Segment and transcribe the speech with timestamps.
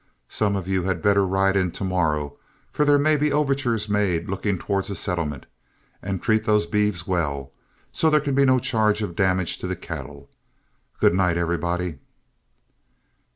[0.29, 2.35] Some of you had better ride in to morrow,
[2.71, 5.45] for there may be overtures made looking towards a settlement;
[6.01, 7.51] and treat those beeves well,
[7.91, 10.27] so that there can be no charge of damage to the cattle.
[10.99, 11.99] Good night, everybody."